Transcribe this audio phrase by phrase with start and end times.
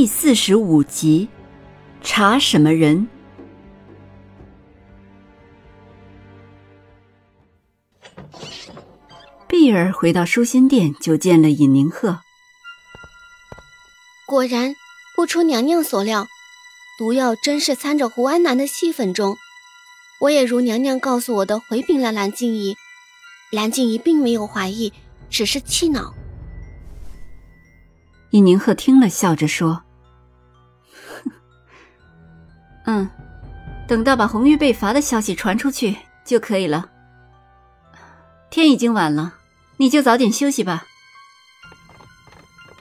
[0.00, 1.28] 第四十五集，
[2.00, 3.06] 查什么人？
[9.46, 12.20] 碧儿回到舒心殿，就见了尹宁鹤。
[14.26, 14.74] 果然
[15.14, 16.26] 不出娘娘所料，
[16.98, 19.36] 毒药真是掺着胡安南的戏份中。
[20.22, 22.74] 我也如娘娘告诉我的回禀了蓝静怡，
[23.52, 24.94] 蓝静怡并没有怀疑，
[25.28, 26.14] 只是气恼。
[28.30, 29.82] 尹宁鹤听了，笑着说
[32.84, 33.08] ：“嗯，
[33.86, 36.90] 等到把红玉被罚的消息传出去就可以了。
[38.50, 39.34] 天已经晚了，
[39.76, 40.86] 你就早点休息吧。”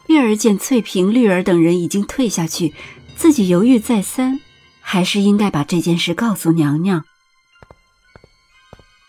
[0.08, 2.74] 月儿见翠萍、绿儿等人已经退下去，
[3.16, 4.40] 自己犹豫再三，
[4.82, 7.06] 还是应该把这件事告诉娘娘。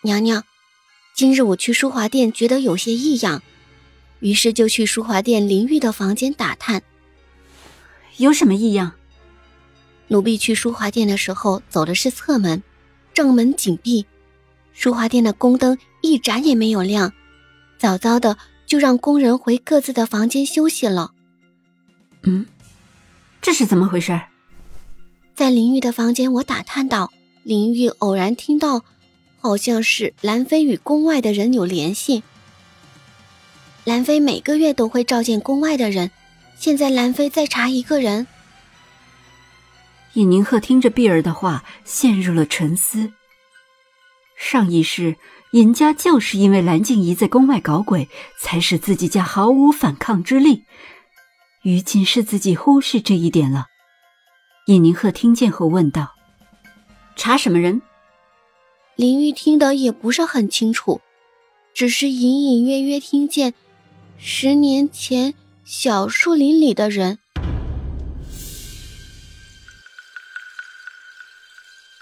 [0.03, 0.45] 娘娘，
[1.15, 3.43] 今日我去淑华殿，觉得有些异样。
[4.19, 6.83] 于是就去淑华殿林玉的房间打探，
[8.19, 8.93] 有什么异样？
[10.11, 12.61] 奴婢去淑华殿的时候走的是侧门，
[13.15, 14.05] 正门紧闭，
[14.73, 17.13] 淑华殿的宫灯一盏也没有亮，
[17.79, 18.37] 早早的
[18.67, 21.13] 就让工人回各自的房间休息了。
[22.25, 22.45] 嗯，
[23.41, 24.21] 这是怎么回事？
[25.37, 27.13] 在林玉的房间，我打探到，
[27.45, 28.83] 林玉偶然听到，
[29.39, 32.25] 好像是兰妃与宫外的人有联系。
[33.85, 36.11] 兰妃每个月都会召见宫外的人，
[36.59, 38.27] 现在兰妃在查一个人。
[40.15, 43.13] 尹宁鹤听着碧儿的话，陷入了沉思。
[44.37, 45.17] 上一世，
[45.53, 48.09] 尹家就是因为蓝静怡在宫外搞鬼，
[48.39, 50.65] 才使自己家毫无反抗之力。
[51.63, 53.67] 于今是自己忽视这一点了。
[54.67, 56.15] 尹宁鹤听见后问道
[57.15, 57.81] ：“查什么人？”
[58.97, 61.01] 林玉听得也不是很清楚，
[61.73, 63.55] 只是隐隐约约听见。
[64.19, 65.35] 十年前，
[65.65, 67.20] 小树林里的人。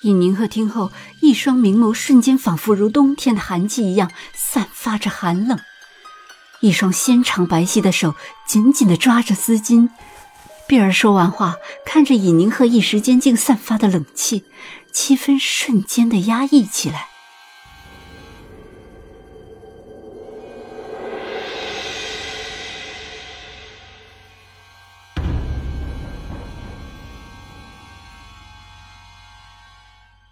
[0.09, 5.59] 尹宁鹤听后，一双明眸瞬间仿佛如冬天的寒气一样，散发着寒冷。
[6.61, 8.15] 一双纤长白皙的手
[8.47, 9.91] 紧紧地抓着丝巾。
[10.67, 14.45] 碧儿说完话，看着尹宁鹤，一时间竟散发的冷气，
[14.91, 17.09] 气氛瞬间的压抑起来。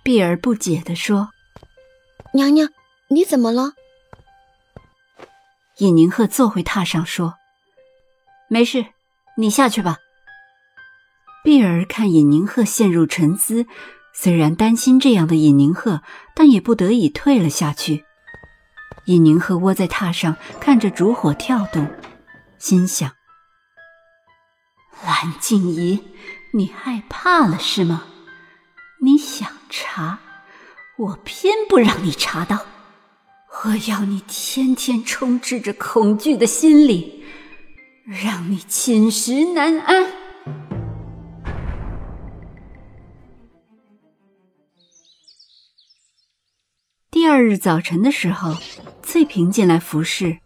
[0.06, 1.31] 碧儿不解地说
[2.33, 2.69] ：“娘娘，
[3.09, 3.72] 你怎么了？”
[5.78, 7.34] 尹宁鹤坐回榻上说
[8.47, 8.87] ：“没事，
[9.37, 9.99] 你下去吧。”
[11.43, 13.67] 碧儿看尹宁鹤陷入沉思，
[14.15, 16.03] 虽然担心这样的尹宁鹤，
[16.37, 18.05] 但也不得已退了下去。
[19.06, 21.91] 尹宁鹤窝在榻上，看着烛火跳动，
[22.59, 23.11] 心想
[25.05, 26.00] ：“蓝静怡，
[26.53, 28.05] 你害怕了是吗？”
[28.99, 30.19] 你想查，
[30.97, 32.65] 我偏不让你查到。
[33.65, 37.23] 我要你天天充斥着恐惧的心理，
[38.05, 40.12] 让你寝食难安。
[47.11, 48.56] 第二日早晨的时候，
[49.03, 50.39] 翠萍进来服侍，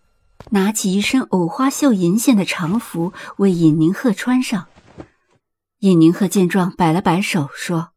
[0.50, 4.66] 拿起一身藕花绣银线的长服为尹宁鹤穿上。
[5.80, 7.89] 尹宁鹤见状，摆了摆手说。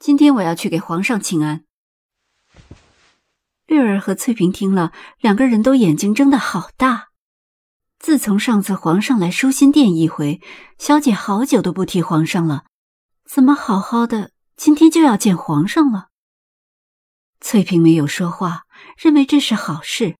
[0.00, 1.62] 今天我要去给皇上请安。
[3.66, 7.08] 绿儿和翠萍听了，两个人都眼睛睁得好大。
[7.98, 10.40] 自从上次皇上来舒心殿一回，
[10.78, 12.64] 小姐好久都不提皇上了，
[13.26, 16.08] 怎么好好的今天就要见皇上了？
[17.42, 18.62] 翠萍没有说话，
[18.96, 20.16] 认为这是好事。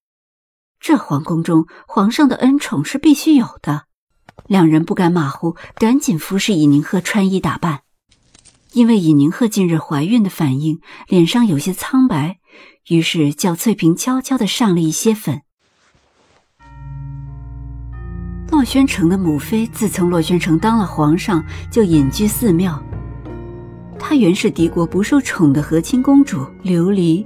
[0.79, 3.85] 这皇宫中，皇上的恩宠是必须有的。
[4.45, 7.81] 两人不敢马虎，赶紧服侍以宁鹤穿衣打扮。
[8.73, 12.37] 因为尹宁鹤近日怀孕的反应，脸上有些苍白，
[12.87, 15.41] 于是叫翠萍悄悄的上了一些粉。
[18.49, 22.81] 洛宣城的母妃自从洛宣城当了皇上，就隐居寺庙。
[23.99, 27.25] 她原是敌国不受宠的和亲公主琉璃。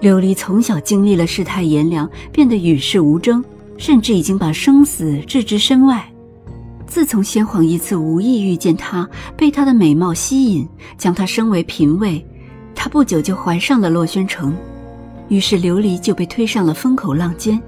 [0.00, 3.44] 琉璃从小经历了世态炎凉，变得与世无争，
[3.78, 6.11] 甚至已经把生死置之身外。
[6.92, 10.68] 自从先皇一次无意遇见她，被她的美貌吸引，
[10.98, 12.22] 将她升为嫔位，
[12.74, 14.54] 她不久就怀上了洛宣城，
[15.28, 17.58] 于是琉璃就被推上了风口浪尖。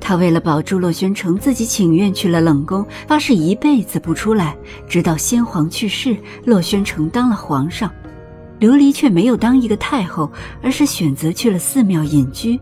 [0.00, 4.56] 她为了保住洛宣城，自己请愿去了冷宫，发誓一辈子不出来，
[4.88, 7.88] 直到先皇去世，洛宣城当了皇上。
[8.58, 10.28] 琉璃却没有当一个太后，
[10.60, 12.58] 而是选择去了寺庙隐居。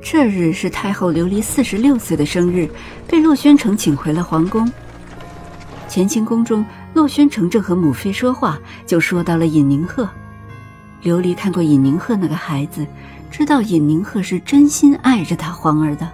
[0.00, 2.68] 这日是太后琉璃四十六岁的生日，
[3.08, 4.70] 被洛宣城请回了皇宫。
[5.94, 10.08] 乾清宫中，洛宣城正和母妃说话，就说到了尹宁鹤。
[11.04, 12.84] 琉璃看过尹宁鹤那个孩子，
[13.30, 16.10] 知道尹宁鹤是真心爱着他皇儿的。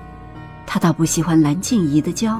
[0.67, 2.39] 他倒不喜欢蓝静怡的娇。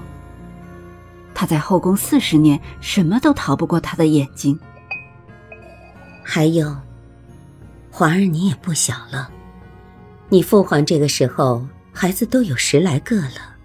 [1.33, 4.59] 他在后宫四十年，什么都逃不过他的眼睛。
[6.23, 6.77] 还有，
[7.91, 9.31] 皇儿你也不小了，
[10.29, 13.57] 你父皇这个时候孩子都有十来个了。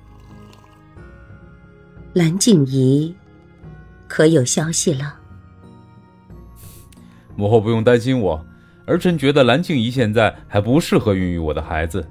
[2.14, 3.14] 蓝静怡，
[4.16, 5.20] 可有消息了？
[7.36, 8.46] 母后不用担心我，
[8.88, 12.08] 儿臣觉得蓝静怡现在还不适合孕育我的孩子。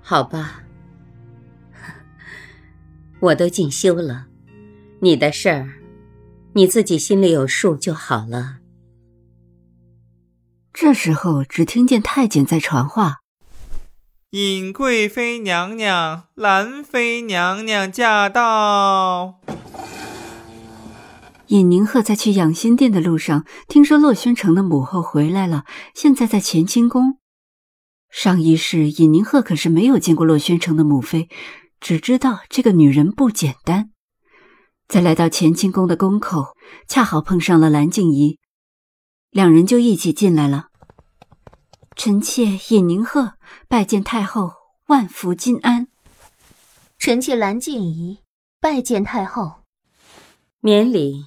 [0.00, 0.62] 好吧，
[3.20, 4.24] 我都进修了，
[5.00, 5.68] 你的事儿，
[6.54, 8.60] 你自己心里有数就好了。
[10.72, 13.18] 这时候，只听见太监在传话
[14.32, 19.38] ：“尹贵妃娘娘、兰妃娘娘驾到。”
[21.52, 27.18] 尹宁鹤在去养心殿的路上，听说洛宣城的母后回来了，现在在乾清宫。
[28.08, 31.28] 上一世，尹宁鹤可是没有见过洛宣城的母妃，
[31.78, 33.90] 只知道这个女人不简单。
[34.88, 36.56] 在来到乾清宫的宫口，
[36.88, 38.38] 恰好碰上了蓝静怡。
[39.28, 40.68] 两人就一起进来了。
[41.94, 43.34] 臣妾尹宁鹤
[43.68, 44.52] 拜见太后，
[44.86, 45.88] 万福金安。
[46.98, 48.20] 臣妾蓝静怡
[48.58, 49.64] 拜见太后，
[50.60, 51.26] 免礼。